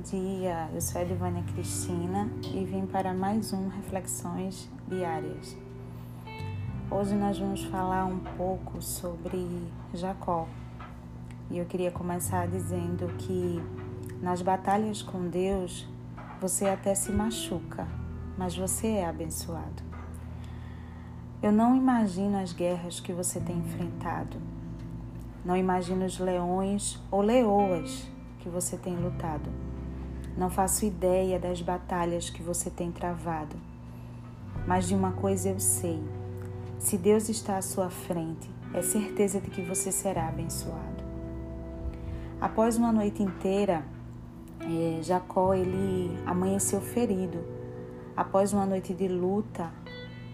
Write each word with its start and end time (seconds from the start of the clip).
dia, 0.00 0.68
eu 0.74 0.80
sou 0.80 1.00
a 1.00 1.04
Edivânia 1.04 1.44
Cristina 1.44 2.28
e 2.52 2.64
vim 2.64 2.86
para 2.86 3.14
mais 3.14 3.52
um 3.52 3.68
Reflexões 3.68 4.68
Diárias. 4.88 5.56
Hoje 6.90 7.14
nós 7.14 7.38
vamos 7.38 7.62
falar 7.62 8.04
um 8.04 8.18
pouco 8.18 8.82
sobre 8.82 9.46
Jacó 9.94 10.48
e 11.48 11.56
eu 11.56 11.64
queria 11.66 11.92
começar 11.92 12.48
dizendo 12.48 13.06
que 13.16 13.62
nas 14.20 14.42
batalhas 14.42 15.02
com 15.02 15.28
Deus 15.28 15.88
você 16.40 16.66
até 16.66 16.92
se 16.92 17.12
machuca, 17.12 17.86
mas 18.36 18.56
você 18.56 18.88
é 18.88 19.06
abençoado. 19.06 19.84
Eu 21.40 21.52
não 21.52 21.76
imagino 21.76 22.38
as 22.38 22.52
guerras 22.52 22.98
que 22.98 23.12
você 23.12 23.38
tem 23.38 23.56
enfrentado, 23.56 24.36
não 25.44 25.56
imagino 25.56 26.04
os 26.04 26.18
leões 26.18 27.00
ou 27.08 27.22
leoas 27.22 28.10
que 28.42 28.48
você 28.48 28.76
tem 28.76 28.96
lutado. 28.96 29.48
Não 30.36 30.50
faço 30.50 30.84
ideia 30.84 31.38
das 31.38 31.62
batalhas 31.62 32.28
que 32.28 32.42
você 32.42 32.68
tem 32.68 32.90
travado. 32.90 33.54
Mas 34.66 34.88
de 34.88 34.94
uma 34.94 35.12
coisa 35.12 35.50
eu 35.50 35.60
sei: 35.60 36.02
se 36.78 36.98
Deus 36.98 37.28
está 37.28 37.56
à 37.56 37.62
sua 37.62 37.88
frente, 37.88 38.50
é 38.74 38.82
certeza 38.82 39.40
de 39.40 39.48
que 39.48 39.62
você 39.62 39.92
será 39.92 40.28
abençoado. 40.28 41.02
Após 42.40 42.76
uma 42.76 42.92
noite 42.92 43.22
inteira, 43.22 43.84
é, 44.60 45.02
Jacó 45.02 45.54
ele 45.54 46.18
amanheceu 46.26 46.80
ferido. 46.80 47.38
Após 48.16 48.52
uma 48.52 48.66
noite 48.66 48.92
de 48.92 49.06
luta, 49.06 49.70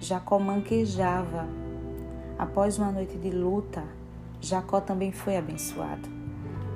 Jacó 0.00 0.38
manquejava. 0.38 1.46
Após 2.38 2.78
uma 2.78 2.90
noite 2.90 3.18
de 3.18 3.30
luta, 3.30 3.84
Jacó 4.40 4.80
também 4.80 5.12
foi 5.12 5.36
abençoado 5.36 6.17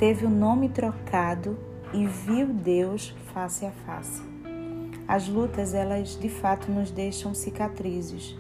teve 0.03 0.27
o 0.27 0.29
nome 0.29 0.69
trocado 0.69 1.57
e 1.95 2.05
viu 2.05 2.49
Deus 2.49 3.15
face 3.33 3.65
a 3.65 3.71
face. 3.71 4.21
As 5.07 5.29
lutas, 5.29 5.75
elas 5.75 6.19
de 6.19 6.29
fato 6.29 6.73
nos 6.73 6.91
deixam 6.91 7.33
cicatrizes. 7.33 8.37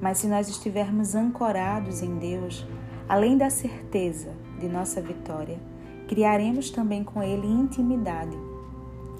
Mas 0.00 0.16
se 0.16 0.26
nós 0.26 0.48
estivermos 0.48 1.14
ancorados 1.14 2.00
em 2.00 2.16
Deus, 2.16 2.66
além 3.06 3.36
da 3.36 3.50
certeza 3.50 4.32
de 4.58 4.66
nossa 4.66 4.98
vitória, 5.02 5.60
criaremos 6.08 6.70
também 6.70 7.04
com 7.04 7.22
Ele 7.22 7.46
intimidade. 7.46 8.38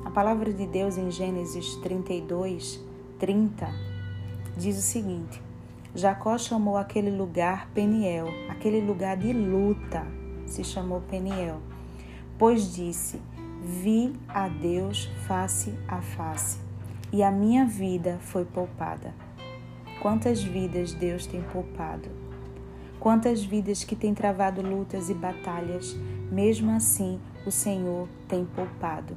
A 0.06 0.10
palavra 0.10 0.54
de 0.54 0.66
Deus 0.66 0.96
em 0.96 1.10
Gênesis 1.10 1.76
32, 1.82 2.82
30 3.18 3.68
diz 4.56 4.78
o 4.78 4.80
seguinte: 4.80 5.42
Jacó 5.94 6.38
chamou 6.38 6.78
aquele 6.78 7.10
lugar 7.10 7.68
Peniel, 7.74 8.28
aquele 8.48 8.80
lugar 8.80 9.18
de 9.18 9.34
luta, 9.34 10.21
se 10.52 10.62
chamou 10.62 11.00
Peniel, 11.00 11.60
pois 12.38 12.74
disse: 12.74 13.20
Vi 13.62 14.12
a 14.28 14.48
Deus 14.48 15.06
face 15.26 15.74
a 15.88 16.02
face, 16.02 16.58
e 17.12 17.22
a 17.22 17.30
minha 17.30 17.64
vida 17.64 18.18
foi 18.20 18.44
poupada. 18.44 19.14
Quantas 20.00 20.42
vidas 20.42 20.92
Deus 20.92 21.26
tem 21.26 21.42
poupado? 21.42 22.08
Quantas 23.00 23.42
vidas 23.44 23.82
que 23.82 23.96
têm 23.96 24.14
travado 24.14 24.62
lutas 24.62 25.08
e 25.08 25.14
batalhas, 25.14 25.96
mesmo 26.30 26.70
assim 26.70 27.18
o 27.46 27.50
Senhor 27.50 28.08
tem 28.28 28.44
poupado. 28.44 29.16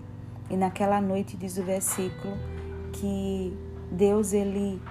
E 0.49 0.55
naquela 0.55 1.01
noite 1.01 1.37
diz 1.37 1.57
o 1.57 1.63
versículo 1.63 2.35
que 2.93 3.53
Deus 3.91 4.33
ele 4.33 4.81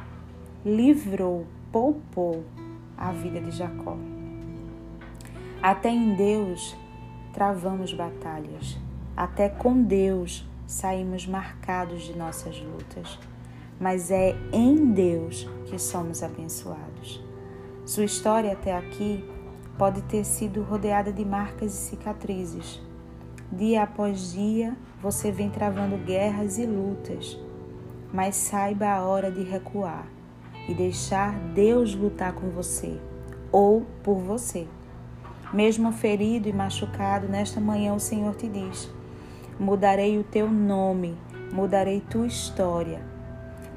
livrou, 0.64 1.47
poupou 1.73 2.45
a 2.97 3.12
vida 3.12 3.41
de 3.41 3.51
Jacó. 3.51 3.97
Até 5.65 5.89
em 5.89 6.15
Deus 6.15 6.77
travamos 7.33 7.95
batalhas. 7.95 8.77
Até 9.17 9.48
com 9.48 9.83
Deus 9.83 10.47
saímos 10.67 11.27
marcados 11.27 12.02
de 12.02 12.14
nossas 12.14 12.61
lutas. 12.61 13.19
Mas 13.80 14.11
é 14.11 14.36
em 14.53 14.92
Deus 14.92 15.48
que 15.64 15.79
somos 15.79 16.23
abençoados. 16.23 17.24
Sua 17.86 18.05
história 18.05 18.53
até 18.53 18.77
aqui 18.77 19.24
pode 19.79 20.03
ter 20.03 20.23
sido 20.27 20.61
rodeada 20.61 21.11
de 21.11 21.24
marcas 21.24 21.73
e 21.73 21.89
cicatrizes. 21.89 22.79
Dia 23.51 23.85
após 23.85 24.35
dia, 24.35 24.77
você 25.01 25.33
vem 25.33 25.48
travando 25.48 25.97
guerras 25.97 26.58
e 26.58 26.67
lutas, 26.67 27.41
mas 28.13 28.36
saiba 28.36 28.89
a 28.89 29.03
hora 29.03 29.33
de 29.33 29.42
recuar 29.42 30.07
e 30.69 30.74
deixar 30.74 31.33
Deus 31.55 31.95
lutar 31.95 32.35
com 32.35 32.51
você 32.51 33.01
ou 33.51 33.86
por 34.03 34.19
você. 34.19 34.69
Mesmo 35.55 35.92
ferido 35.92 36.48
e 36.48 36.53
machucado, 36.53 37.29
nesta 37.29 37.61
manhã 37.61 37.95
o 37.95 38.01
Senhor 38.01 38.35
te 38.35 38.48
diz: 38.48 38.91
Mudarei 39.57 40.19
o 40.19 40.25
teu 40.25 40.51
nome, 40.51 41.17
mudarei 41.53 42.01
tua 42.01 42.27
história, 42.27 43.01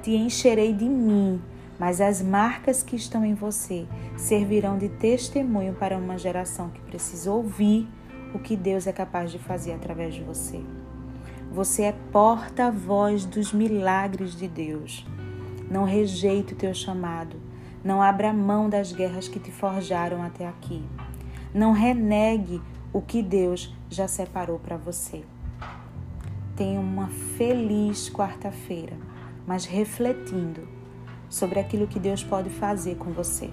te 0.01 0.15
encherei 0.15 0.73
de 0.73 0.89
mim, 0.89 1.39
mas 1.77 2.01
as 2.01 2.19
marcas 2.19 2.81
que 2.81 2.95
estão 2.95 3.23
em 3.23 3.35
você 3.35 3.85
servirão 4.17 4.75
de 4.75 4.89
testemunho 4.89 5.75
para 5.75 5.95
uma 5.95 6.17
geração 6.17 6.71
que 6.71 6.81
precisa 6.81 7.31
ouvir 7.31 7.87
o 8.33 8.39
que 8.39 8.55
Deus 8.55 8.87
é 8.87 8.91
capaz 8.91 9.31
de 9.31 9.37
fazer 9.37 9.73
através 9.73 10.15
de 10.15 10.23
você. 10.23 10.59
Você 11.51 11.83
é 11.83 11.95
porta-voz 12.11 13.23
dos 13.23 13.53
milagres 13.53 14.35
de 14.35 14.47
Deus. 14.47 15.05
Não 15.69 15.83
rejeite 15.83 16.53
o 16.53 16.57
teu 16.57 16.73
chamado. 16.73 17.37
Não 17.83 18.01
abra 18.01 18.33
mão 18.33 18.67
das 18.67 18.91
guerras 18.91 19.27
que 19.27 19.39
te 19.39 19.51
forjaram 19.51 20.23
até 20.23 20.47
aqui. 20.47 20.83
Não 21.57 21.71
renegue 21.71 22.61
o 22.93 23.01
que 23.01 23.23
Deus 23.23 23.75
já 23.89 24.07
separou 24.07 24.59
para 24.59 24.77
você. 24.77 25.23
Tenha 26.55 26.79
uma 26.79 27.07
feliz 27.07 28.11
quarta-feira, 28.11 28.95
mas 29.47 29.65
refletindo 29.65 30.67
sobre 31.27 31.59
aquilo 31.59 31.87
que 31.87 31.99
Deus 31.99 32.23
pode 32.23 32.51
fazer 32.51 32.97
com 32.97 33.11
você. 33.11 33.49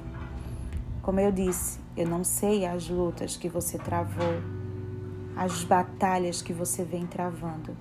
Como 1.01 1.19
eu 1.19 1.33
disse, 1.33 1.81
eu 1.97 2.07
não 2.07 2.23
sei 2.23 2.67
as 2.67 2.91
lutas 2.91 3.39
que 3.39 3.49
você 3.49 3.79
travou, 3.79 4.35
as 5.35 5.65
batalhas 5.65 6.43
que 6.43 6.53
você 6.53 6.85
vem 6.85 7.07
travando, 7.07 7.75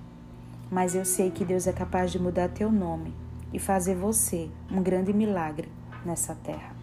mas 0.70 0.94
eu 0.94 1.04
sei 1.04 1.30
que 1.30 1.44
Deus 1.44 1.66
é 1.66 1.72
capaz 1.74 2.10
de 2.10 2.18
mudar 2.18 2.48
teu 2.48 2.72
nome 2.72 3.12
e 3.52 3.58
fazer 3.58 3.94
você 3.94 4.48
um 4.70 4.82
grande 4.82 5.12
milagre 5.12 5.68
nessa 6.02 6.34
terra. 6.34 6.73